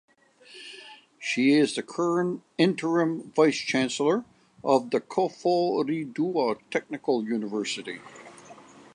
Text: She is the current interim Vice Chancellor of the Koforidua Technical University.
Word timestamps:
She 1.19 1.53
is 1.53 1.75
the 1.75 1.83
current 1.83 2.41
interim 2.57 3.31
Vice 3.35 3.57
Chancellor 3.59 4.25
of 4.63 4.89
the 4.89 4.99
Koforidua 4.99 6.57
Technical 6.71 7.23
University. 7.23 7.99